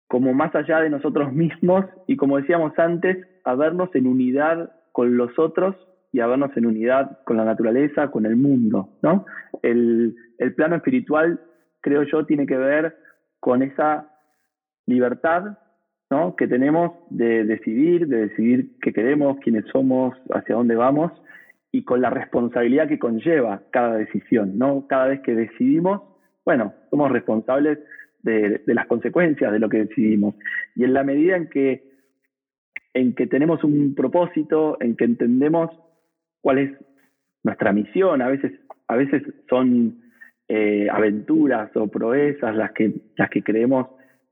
como 0.06 0.32
más 0.32 0.54
allá 0.54 0.80
de 0.80 0.90
nosotros 0.90 1.32
mismos 1.32 1.84
y 2.06 2.16
como 2.16 2.37
decíamos 2.37 2.78
antes, 2.78 3.16
a 3.44 3.54
vernos 3.54 3.90
en 3.94 4.06
unidad 4.06 4.72
con 4.92 5.16
los 5.16 5.37
otros 5.38 5.75
y 6.12 6.20
a 6.20 6.26
vernos 6.26 6.56
en 6.56 6.66
unidad 6.66 7.18
con 7.25 7.37
la 7.37 7.44
naturaleza, 7.44 8.10
con 8.10 8.26
el 8.26 8.37
mundo. 8.37 8.90
¿no? 9.02 9.26
El, 9.62 10.14
el 10.38 10.54
plano 10.54 10.76
espiritual, 10.76 11.40
creo 11.80 12.04
yo, 12.04 12.25
tiene 12.26 12.46
que 12.46 12.56
ver 12.56 12.96
con 13.40 13.62
esa 13.62 14.08
libertad 14.87 15.58
¿no? 16.10 16.36
que 16.36 16.46
tenemos 16.46 16.92
de 17.10 17.44
decidir, 17.44 18.06
de 18.08 18.28
decidir 18.28 18.78
qué 18.80 18.92
queremos, 18.92 19.38
quiénes 19.40 19.66
somos, 19.66 20.16
hacia 20.30 20.54
dónde 20.54 20.76
vamos, 20.76 21.12
y 21.70 21.84
con 21.84 22.00
la 22.00 22.10
responsabilidad 22.10 22.88
que 22.88 22.98
conlleva 22.98 23.62
cada 23.70 23.96
decisión. 23.96 24.58
¿no? 24.58 24.86
Cada 24.88 25.08
vez 25.08 25.20
que 25.20 25.34
decidimos, 25.34 26.02
bueno, 26.44 26.72
somos 26.90 27.12
responsables 27.12 27.78
de, 28.22 28.62
las 28.66 28.86
consecuencias 28.86 29.52
de 29.52 29.58
lo 29.58 29.68
que 29.68 29.84
decidimos. 29.84 30.34
Y 30.74 30.84
en 30.84 30.94
la 30.94 31.04
medida 31.04 31.36
en 31.36 31.48
que, 31.48 31.84
en 32.94 33.14
que 33.14 33.26
tenemos 33.26 33.62
un 33.64 33.94
propósito, 33.94 34.78
en 34.80 34.96
que 34.96 35.04
entendemos 35.04 35.70
cuál 36.40 36.58
es 36.58 36.70
nuestra 37.44 37.72
misión, 37.72 38.22
a 38.22 38.28
veces, 38.28 38.52
a 38.86 38.96
veces 38.96 39.22
son 39.48 40.00
eh, 40.48 40.88
aventuras 40.90 41.74
o 41.76 41.86
proezas 41.88 42.56
las 42.56 42.72
que, 42.72 42.94
las 43.16 43.28
que 43.28 43.42
creemos 43.42 43.88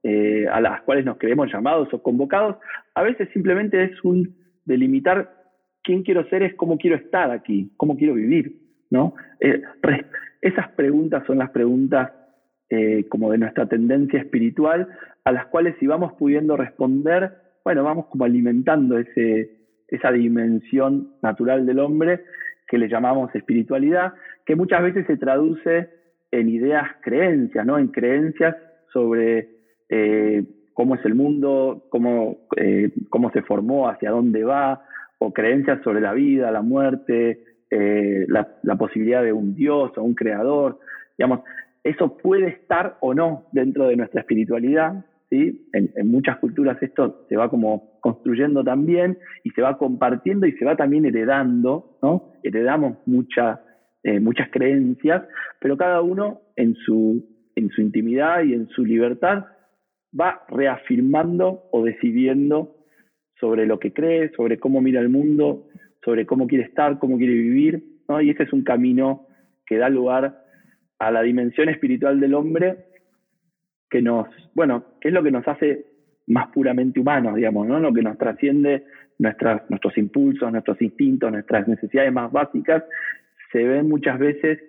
eh, 0.08 0.46
a 0.48 0.60
las 0.60 0.82
cuales 0.82 1.04
nos 1.04 1.18
creemos 1.18 1.52
llamados 1.52 1.92
o 1.92 2.00
convocados, 2.00 2.56
a 2.94 3.02
veces 3.02 3.28
simplemente 3.32 3.82
es 3.82 4.04
un 4.04 4.36
delimitar 4.64 5.32
quién 5.82 6.04
quiero 6.04 6.28
ser, 6.28 6.44
es 6.44 6.54
cómo 6.54 6.78
quiero 6.78 6.94
estar 6.94 7.30
aquí, 7.32 7.72
cómo 7.76 7.96
quiero 7.96 8.14
vivir, 8.14 8.56
¿no? 8.90 9.14
Eh, 9.40 9.62
esas 10.40 10.68
preguntas 10.70 11.24
son 11.26 11.38
las 11.38 11.50
preguntas 11.50 12.12
eh, 12.70 13.06
como 13.08 13.32
de 13.32 13.38
nuestra 13.38 13.66
tendencia 13.66 14.20
espiritual, 14.20 14.88
a 15.24 15.32
las 15.32 15.46
cuales 15.46 15.74
si 15.80 15.88
vamos 15.88 16.12
pudiendo 16.12 16.56
responder 16.56 17.32
bueno, 17.66 17.82
vamos 17.82 18.06
como 18.06 18.24
alimentando 18.24 18.96
ese, 18.96 19.50
esa 19.88 20.12
dimensión 20.12 21.14
natural 21.20 21.66
del 21.66 21.80
hombre 21.80 22.22
que 22.68 22.78
le 22.78 22.88
llamamos 22.88 23.34
espiritualidad, 23.34 24.12
que 24.44 24.54
muchas 24.54 24.84
veces 24.84 25.04
se 25.08 25.16
traduce 25.16 25.88
en 26.30 26.48
ideas, 26.48 26.86
creencias, 27.02 27.66
¿no? 27.66 27.76
En 27.76 27.88
creencias 27.88 28.54
sobre 28.92 29.55
eh, 29.88 30.44
cómo 30.74 30.94
es 30.94 31.04
el 31.04 31.14
mundo, 31.14 31.86
cómo, 31.90 32.38
eh, 32.56 32.92
cómo 33.10 33.30
se 33.30 33.42
formó, 33.42 33.88
hacia 33.88 34.10
dónde 34.10 34.44
va, 34.44 34.82
o 35.18 35.32
creencias 35.32 35.82
sobre 35.82 36.00
la 36.00 36.12
vida, 36.12 36.50
la 36.50 36.62
muerte, 36.62 37.44
eh, 37.70 38.26
la, 38.28 38.76
posibilidad 38.76 39.22
de 39.22 39.32
un 39.32 39.54
Dios 39.54 39.92
o 39.96 40.02
un 40.02 40.14
creador. 40.14 40.78
Digamos, 41.16 41.40
eso 41.82 42.16
puede 42.18 42.48
estar 42.48 42.96
o 43.00 43.14
no 43.14 43.46
dentro 43.52 43.88
de 43.88 43.96
nuestra 43.96 44.20
espiritualidad. 44.20 45.04
¿sí? 45.30 45.66
En, 45.72 45.90
en, 45.96 46.08
muchas 46.08 46.36
culturas 46.38 46.82
esto 46.82 47.24
se 47.28 47.36
va 47.36 47.48
como 47.48 47.98
construyendo 48.00 48.62
también 48.62 49.18
y 49.44 49.50
se 49.50 49.62
va 49.62 49.78
compartiendo 49.78 50.46
y 50.46 50.52
se 50.52 50.64
va 50.64 50.76
también 50.76 51.06
heredando. 51.06 51.96
¿no? 52.02 52.32
Heredamos 52.42 52.98
muchas 53.06 53.58
eh, 54.06 54.20
muchas 54.20 54.48
creencias, 54.52 55.24
pero 55.58 55.76
cada 55.76 56.00
uno 56.00 56.40
en 56.54 56.76
su, 56.76 57.26
en 57.56 57.70
su 57.70 57.80
intimidad 57.80 58.44
y 58.44 58.52
en 58.52 58.68
su 58.68 58.84
libertad 58.84 59.46
va 60.18 60.42
reafirmando 60.48 61.64
o 61.70 61.84
decidiendo 61.84 62.76
sobre 63.38 63.66
lo 63.66 63.78
que 63.78 63.92
cree, 63.92 64.30
sobre 64.30 64.58
cómo 64.58 64.80
mira 64.80 65.00
el 65.00 65.08
mundo, 65.08 65.66
sobre 66.04 66.26
cómo 66.26 66.46
quiere 66.46 66.64
estar, 66.64 66.98
cómo 66.98 67.18
quiere 67.18 67.34
vivir, 67.34 67.82
¿no? 68.08 68.20
Y 68.20 68.30
ese 68.30 68.44
es 68.44 68.52
un 68.52 68.62
camino 68.62 69.26
que 69.66 69.76
da 69.76 69.88
lugar 69.88 70.42
a 70.98 71.10
la 71.10 71.22
dimensión 71.22 71.68
espiritual 71.68 72.20
del 72.20 72.34
hombre 72.34 72.86
que 73.90 74.00
nos, 74.00 74.28
bueno, 74.54 74.84
que 75.00 75.08
es 75.08 75.14
lo 75.14 75.22
que 75.22 75.30
nos 75.30 75.46
hace 75.46 75.86
más 76.26 76.48
puramente 76.48 77.00
humanos, 77.00 77.36
digamos, 77.36 77.66
¿no? 77.66 77.78
Lo 77.78 77.92
que 77.92 78.02
nos 78.02 78.18
trasciende 78.18 78.84
nuestros 79.18 79.96
impulsos, 79.96 80.50
nuestros 80.52 80.80
instintos, 80.82 81.30
nuestras 81.30 81.66
necesidades 81.68 82.12
más 82.12 82.30
básicas, 82.32 82.84
se 83.52 83.64
ven 83.64 83.88
muchas 83.88 84.18
veces 84.18 84.62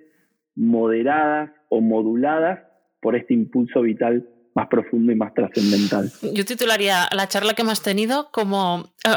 moderadas 0.55 1.51
o 1.69 1.81
moduladas 1.81 2.59
por 3.01 3.15
este 3.15 3.33
impulso 3.33 3.81
vital 3.81 4.27
más 4.57 4.67
profundo 4.69 5.11
y 5.11 5.15
más 5.15 5.35
trascendental. 5.35 6.11
Yo 6.33 6.43
titularía 6.43 7.07
la 7.11 7.27
charla 7.27 7.53
que 7.53 7.61
hemos 7.61 7.83
tenido 7.83 8.31
como 8.31 8.91
eh, 9.05 9.11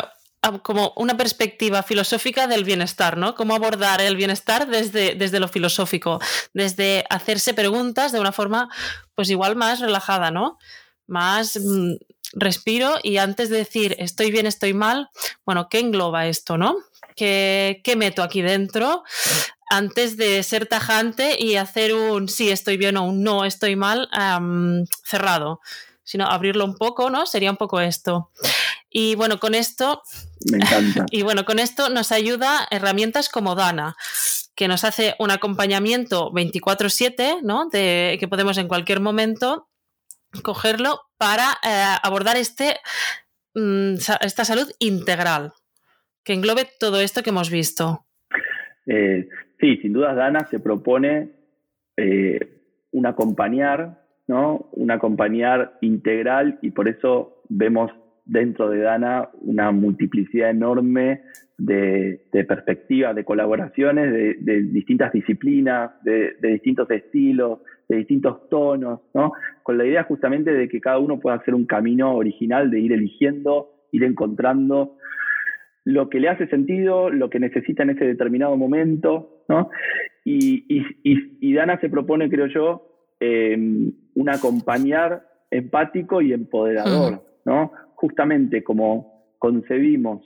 como 0.63 0.93
una 0.97 1.17
perspectiva 1.17 1.83
filosófica 1.83 2.47
del 2.47 2.65
bienestar, 2.65 3.17
¿no? 3.17 3.35
Cómo 3.35 3.55
abordar 3.55 4.03
el 4.03 4.17
bienestar 4.17 4.69
desde, 4.69 5.15
desde 5.15 5.41
lo 5.41 5.49
filosófico, 5.49 6.19
desde 6.53 7.05
hacerse 7.09 7.55
preguntas 7.55 8.13
de 8.13 8.21
una 8.21 8.33
forma, 8.33 8.69
pues 9.15 9.31
igual 9.31 9.57
más 9.57 9.81
relajada, 9.81 10.31
¿no? 10.31 10.59
Más 11.07 11.59
mm, 11.59 11.95
respiro 12.35 12.99
y 13.03 13.17
antes 13.17 13.49
de 13.49 13.59
decir 13.59 13.97
estoy 13.99 14.31
bien, 14.31 14.47
estoy 14.47 14.75
mal, 14.75 15.09
bueno, 15.47 15.69
¿qué 15.71 15.79
engloba 15.79 16.27
esto, 16.27 16.59
no? 16.59 16.77
¿Qué, 17.17 17.81
qué 17.83 17.97
meto 17.97 18.23
aquí 18.23 18.41
dentro? 18.43 19.05
Antes 19.73 20.17
de 20.17 20.43
ser 20.43 20.67
tajante 20.67 21.37
y 21.39 21.55
hacer 21.55 21.95
un 21.95 22.29
sí, 22.29 22.51
estoy 22.51 22.77
bien 22.77 22.97
o 22.97 23.05
un 23.05 23.23
no, 23.23 23.45
estoy 23.45 23.77
mal 23.77 24.09
cerrado, 25.05 25.61
sino 26.03 26.27
abrirlo 26.27 26.65
un 26.65 26.75
poco, 26.75 27.09
¿no? 27.09 27.25
Sería 27.25 27.53
un 27.53 27.57
poco 27.57 27.81
esto. 27.81 28.33
Y 28.91 29.15
bueno, 29.15 29.39
con 29.39 29.55
esto. 29.55 30.03
Me 30.51 30.59
encanta. 30.59 31.07
Y 31.13 31.23
bueno, 31.23 31.45
con 31.45 31.61
esto 31.61 31.89
nos 31.89 32.11
ayuda 32.11 32.67
herramientas 32.73 33.29
como 33.29 33.55
Dana, 33.55 33.97
que 34.57 34.67
nos 34.67 34.83
hace 34.83 35.15
un 35.21 35.31
acompañamiento 35.31 36.33
24-7, 36.33 37.43
¿no? 37.43 37.69
De, 37.69 38.17
que 38.19 38.27
podemos 38.27 38.59
en 38.59 38.67
cualquier 38.67 38.99
momento 38.99 39.69
cogerlo 40.43 41.03
para 41.17 41.59
eh, 41.63 41.97
abordar 42.03 42.37
este, 42.37 42.81
mm, 43.55 43.95
esta 44.21 44.45
salud 44.45 44.69
integral, 44.81 45.53
que 46.25 46.33
englobe 46.33 46.69
todo 46.79 47.01
esto 47.01 47.23
que 47.23 47.31
hemos 47.31 47.51
visto. 47.51 48.05
Eh, 48.87 49.29
sí, 49.61 49.77
sin 49.79 49.93
duda 49.93 50.15
Dana 50.15 50.47
se 50.47 50.61
propone 50.61 51.31
eh, 51.97 52.41
un 52.93 53.07
acompañar, 53.07 54.01
¿no? 54.27 54.69
Un 54.73 54.91
acompañar 54.91 55.79
integral 55.81 56.59
y 56.63 56.71
por 56.71 56.89
eso 56.89 57.43
vemos 57.49 57.91
dentro 58.25 58.71
de 58.71 58.79
Dana 58.79 59.29
una 59.41 59.71
multiplicidad 59.73 60.51
enorme 60.51 61.23
de, 61.59 62.21
perspectivas, 62.49 63.15
de 63.15 63.25
colaboraciones, 63.25 64.13
de, 64.13 64.63
distintas 64.63 65.13
disciplinas, 65.13 65.91
de, 66.05 66.37
distintos 66.41 66.91
estilos, 66.91 67.61
de 67.89 67.97
distintos 67.97 68.49
tonos, 68.49 69.01
¿no? 69.15 69.33
Con 69.63 69.77
la 69.77 69.85
idea 69.85 70.05
justamente 70.05 70.53
de 70.53 70.69
que 70.69 70.81
cada 70.81 70.99
uno 70.99 71.21
pueda 71.21 71.37
hacer 71.37 71.55
un 71.55 71.67
camino 71.67 72.15
original, 72.15 72.71
de 72.71 72.81
ir 72.81 72.93
eligiendo, 72.93 73.69
ir 73.93 74.05
encontrando 74.05 74.97
lo 75.85 76.09
que 76.09 76.21
le 76.21 76.29
hace 76.29 76.47
sentido, 76.47 77.11
lo 77.11 77.31
que 77.31 77.41
necesita 77.41 77.83
en 77.83 77.91
ese 77.91 78.05
determinado 78.05 78.57
momento, 78.57 79.40
¿no? 79.51 79.69
Y, 80.25 81.55
Dana 81.55 81.79
se 81.81 81.91
propone, 81.91 82.31
creo 82.31 82.47
yo, 82.47 82.87
eh, 83.19 83.57
un 84.15 84.29
acompañar 84.29 85.27
empático 85.51 86.23
y 86.23 86.33
empoderador, 86.33 87.23
¿no? 87.45 87.73
justamente 88.01 88.65
como 88.65 89.35
concebimos 89.39 90.23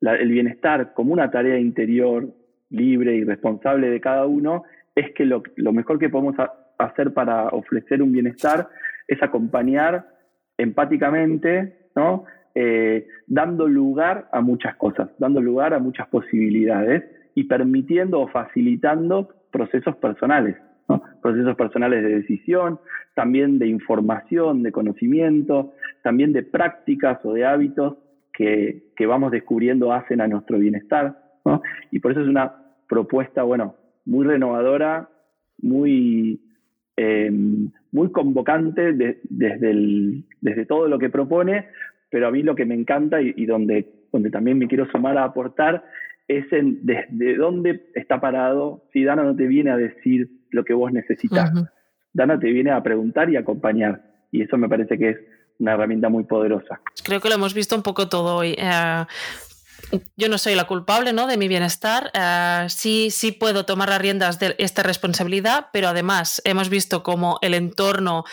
el 0.00 0.30
bienestar 0.30 0.94
como 0.94 1.12
una 1.12 1.30
tarea 1.30 1.58
interior 1.58 2.26
libre 2.70 3.16
y 3.16 3.24
responsable 3.24 3.90
de 3.90 4.00
cada 4.00 4.24
uno, 4.26 4.62
es 4.94 5.12
que 5.12 5.26
lo, 5.26 5.42
mejor 5.72 5.98
que 5.98 6.08
podemos 6.08 6.36
hacer 6.78 7.12
para 7.12 7.48
ofrecer 7.48 8.02
un 8.02 8.12
bienestar 8.12 8.68
es 9.06 9.22
acompañar 9.22 10.06
empáticamente, 10.56 11.90
¿no? 11.94 12.24
Eh, 12.54 13.06
dando 13.26 13.68
lugar 13.68 14.28
a 14.32 14.40
muchas 14.40 14.76
cosas, 14.76 15.10
dando 15.18 15.40
lugar 15.40 15.74
a 15.74 15.78
muchas 15.78 16.08
posibilidades 16.08 17.04
y 17.38 17.44
permitiendo 17.44 18.18
o 18.20 18.26
facilitando 18.26 19.28
procesos 19.52 19.94
personales, 19.98 20.56
procesos 21.22 21.54
personales 21.54 22.02
de 22.02 22.16
decisión, 22.16 22.80
también 23.14 23.60
de 23.60 23.68
información, 23.68 24.64
de 24.64 24.72
conocimiento, 24.72 25.72
también 26.02 26.32
de 26.32 26.42
prácticas 26.42 27.24
o 27.24 27.32
de 27.32 27.46
hábitos 27.46 27.96
que, 28.32 28.82
vamos 29.06 29.30
descubriendo 29.30 29.92
hacen 29.92 30.20
a 30.20 30.26
nuestro 30.26 30.58
bienestar. 30.58 31.16
Y 31.92 32.00
por 32.00 32.10
eso 32.10 32.22
es 32.22 32.28
una 32.28 32.56
propuesta, 32.88 33.44
bueno, 33.44 33.76
muy 34.04 34.26
renovadora, 34.26 35.08
muy, 35.62 36.40
eh, 36.96 37.30
muy 37.92 38.10
convocante 38.10 38.94
desde, 38.94 40.24
desde 40.40 40.66
todo 40.66 40.88
lo 40.88 40.98
que 40.98 41.08
propone, 41.08 41.66
pero 42.10 42.26
a 42.26 42.32
mí 42.32 42.42
lo 42.42 42.56
que 42.56 42.64
me 42.64 42.74
encanta 42.74 43.22
y, 43.22 43.46
donde, 43.46 43.86
donde 44.12 44.30
también 44.30 44.58
me 44.58 44.66
quiero 44.66 44.90
sumar 44.90 45.16
a 45.18 45.24
aportar 45.24 45.84
es 46.28 46.52
en 46.52 46.84
desde 46.84 47.36
dónde 47.36 47.90
está 47.94 48.20
parado. 48.20 48.84
Si 48.92 49.02
Dana 49.02 49.24
no 49.24 49.34
te 49.34 49.46
viene 49.46 49.70
a 49.70 49.76
decir 49.76 50.30
lo 50.50 50.64
que 50.64 50.74
vos 50.74 50.92
necesitas, 50.92 51.50
Dana 52.12 52.38
te 52.38 52.52
viene 52.52 52.70
a 52.70 52.82
preguntar 52.82 53.30
y 53.30 53.36
acompañar. 53.36 54.02
Y 54.30 54.42
eso 54.42 54.58
me 54.58 54.68
parece 54.68 54.98
que 54.98 55.10
es 55.10 55.16
una 55.58 55.72
herramienta 55.72 56.08
muy 56.08 56.24
poderosa. 56.24 56.80
Creo 57.02 57.20
que 57.20 57.28
lo 57.28 57.34
hemos 57.34 57.54
visto 57.54 57.74
un 57.74 57.82
poco 57.82 58.08
todo 58.08 58.36
hoy. 58.36 58.54
Eh, 58.58 59.04
yo 60.16 60.28
no 60.28 60.38
soy 60.38 60.54
la 60.54 60.64
culpable 60.64 61.12
¿no? 61.12 61.26
de 61.26 61.36
mi 61.36 61.48
bienestar. 61.48 62.10
Eh, 62.12 62.66
sí, 62.68 63.08
sí 63.10 63.32
puedo 63.32 63.64
tomar 63.64 63.88
las 63.88 64.00
riendas 64.00 64.38
de 64.38 64.54
esta 64.58 64.82
responsabilidad, 64.82 65.68
pero 65.72 65.88
además 65.88 66.42
hemos 66.44 66.68
visto 66.68 67.02
cómo 67.02 67.38
el 67.40 67.54
entorno 67.54 68.24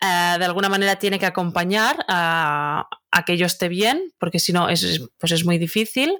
eh, 0.00 0.38
de 0.38 0.44
alguna 0.44 0.68
manera 0.68 0.96
tiene 0.96 1.18
que 1.18 1.26
acompañar 1.26 2.04
a, 2.08 2.88
que 3.26 3.36
yo 3.36 3.44
esté 3.44 3.68
bien, 3.68 4.12
porque 4.18 4.38
si 4.38 4.52
no 4.52 4.68
es, 4.70 5.02
pues 5.18 5.32
es 5.32 5.44
muy 5.44 5.58
difícil. 5.58 6.18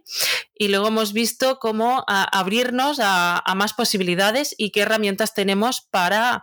Y 0.54 0.68
luego 0.68 0.88
hemos 0.88 1.12
visto 1.14 1.58
cómo 1.58 2.04
abrirnos 2.06 3.00
a, 3.02 3.42
más 3.56 3.72
posibilidades 3.72 4.54
y 4.58 4.70
qué 4.70 4.82
herramientas 4.82 5.34
tenemos 5.34 5.80
para 5.80 6.42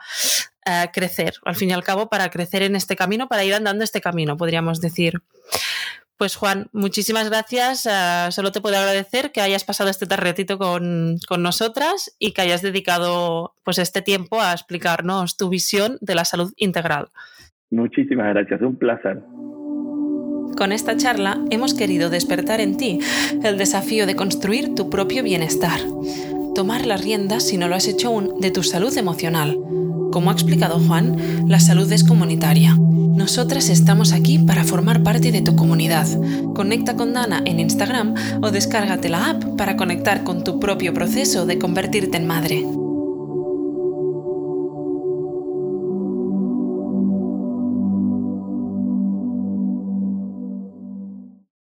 eh, 0.65 0.87
crecer, 0.91 1.35
al 1.45 1.55
fin 1.55 1.69
y 1.69 1.73
al 1.73 1.83
cabo, 1.83 2.09
para 2.09 2.29
crecer 2.29 2.63
en 2.63 2.75
este 2.75 2.95
camino, 2.95 3.27
para 3.27 3.43
ir 3.43 3.53
andando 3.53 3.83
este 3.83 4.01
camino, 4.01 4.35
podríamos 4.37 4.81
decir. 4.81 5.21
Pues 6.17 6.35
Juan, 6.35 6.67
muchísimas 6.73 7.29
gracias. 7.29 7.85
Eh, 7.85 8.31
solo 8.31 8.51
te 8.51 8.59
puedo 8.59 8.77
agradecer 8.77 9.31
que 9.31 9.39
hayas 9.39 9.63
pasado 9.63 9.89
este 9.89 10.05
tarretito 10.05 10.57
con, 10.57 11.15
con, 11.29 11.41
nosotras 11.41 12.13
y 12.19 12.33
que 12.33 12.41
hayas 12.41 12.61
dedicado 12.61 13.53
pues, 13.63 13.77
este 13.77 14.01
tiempo 14.01 14.41
a 14.41 14.51
explicarnos 14.51 15.37
tu 15.37 15.47
visión 15.47 15.97
de 16.01 16.15
la 16.15 16.25
salud 16.25 16.51
integral. 16.57 17.07
Muchísimas 17.69 18.33
gracias, 18.33 18.61
un 18.61 18.75
placer. 18.77 19.21
Con 20.57 20.71
esta 20.71 20.97
charla 20.97 21.39
hemos 21.49 21.73
querido 21.73 22.09
despertar 22.09 22.61
en 22.61 22.77
ti 22.77 22.99
el 23.43 23.57
desafío 23.57 24.05
de 24.05 24.15
construir 24.15 24.75
tu 24.75 24.89
propio 24.89 25.23
bienestar, 25.23 25.79
tomar 26.55 26.85
las 26.85 27.01
riendas, 27.01 27.43
si 27.43 27.57
no 27.57 27.67
lo 27.67 27.75
has 27.75 27.87
hecho 27.87 28.09
aún, 28.09 28.39
de 28.39 28.51
tu 28.51 28.63
salud 28.63 28.95
emocional. 28.97 29.57
Como 30.11 30.29
ha 30.29 30.33
explicado 30.33 30.79
Juan, 30.79 31.47
la 31.47 31.59
salud 31.59 31.91
es 31.91 32.03
comunitaria 32.03 32.75
nosotras 33.19 33.67
estamos 33.67 34.13
aquí 34.13 34.39
para 34.39 34.63
formar 34.63 35.03
parte 35.03 35.33
de 35.33 35.41
tu 35.41 35.57
comunidad. 35.57 36.07
Conecta 36.55 36.95
con 36.95 37.11
Dana 37.11 37.41
en 37.45 37.59
Instagram 37.59 38.15
o 38.41 38.49
descárgate 38.49 39.09
la 39.09 39.31
app 39.31 39.43
para 39.57 39.75
conectar 39.75 40.23
con 40.23 40.45
tu 40.45 40.57
propio 40.61 40.93
proceso 40.93 41.45
de 41.45 41.59
convertirte 41.59 42.15
en 42.15 42.25
madre. 42.25 42.63